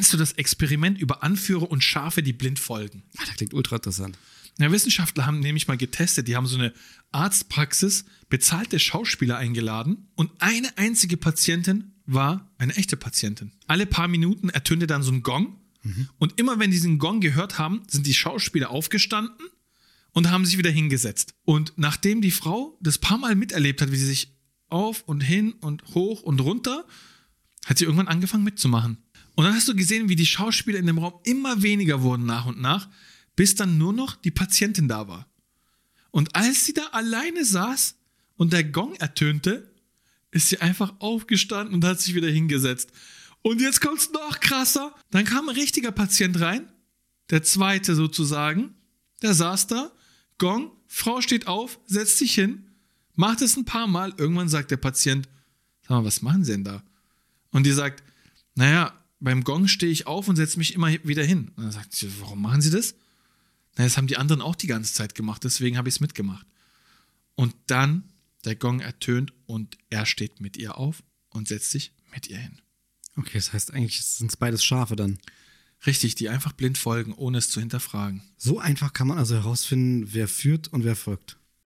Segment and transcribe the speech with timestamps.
[0.00, 3.02] Kennst du das Experiment über Anführer und Schafe, die blind folgen?
[3.18, 4.16] Ah, das klingt ultra interessant.
[4.58, 6.72] Ja, Wissenschaftler haben nämlich mal getestet, die haben so eine
[7.12, 13.52] Arztpraxis, bezahlte Schauspieler eingeladen und eine einzige Patientin war eine echte Patientin.
[13.66, 15.60] Alle paar Minuten ertönte dann so ein Gong
[16.16, 19.48] und immer wenn die diesen Gong gehört haben, sind die Schauspieler aufgestanden
[20.12, 21.34] und haben sich wieder hingesetzt.
[21.44, 24.34] Und nachdem die Frau das paar Mal miterlebt hat, wie sie sich
[24.70, 26.86] auf und hin und hoch und runter,
[27.66, 28.96] hat sie irgendwann angefangen mitzumachen.
[29.34, 32.46] Und dann hast du gesehen, wie die Schauspieler in dem Raum immer weniger wurden nach
[32.46, 32.88] und nach,
[33.36, 35.26] bis dann nur noch die Patientin da war.
[36.10, 37.94] Und als sie da alleine saß
[38.36, 39.72] und der Gong ertönte,
[40.30, 42.90] ist sie einfach aufgestanden und hat sich wieder hingesetzt.
[43.42, 44.94] Und jetzt kommt's noch krasser.
[45.10, 46.70] Dann kam ein richtiger Patient rein,
[47.30, 48.74] der zweite sozusagen,
[49.22, 49.92] der saß da,
[50.38, 52.66] Gong, Frau steht auf, setzt sich hin,
[53.14, 55.28] macht es ein paar Mal, irgendwann sagt der Patient,
[55.82, 56.82] sag mal, was machen Sie denn da?
[57.50, 58.02] Und die sagt,
[58.54, 61.52] naja, beim Gong stehe ich auf und setze mich immer wieder hin.
[61.56, 62.94] Und dann sagt sie, warum machen Sie das?
[63.76, 66.46] Na, das haben die anderen auch die ganze Zeit gemacht, deswegen habe ich es mitgemacht.
[67.34, 68.04] Und dann
[68.44, 72.60] der Gong ertönt und er steht mit ihr auf und setzt sich mit ihr hin.
[73.16, 75.18] Okay, das heißt eigentlich sind es beides Schafe dann.
[75.86, 78.22] Richtig, die einfach blind folgen, ohne es zu hinterfragen.
[78.36, 81.38] So einfach kann man also herausfinden, wer führt und wer folgt.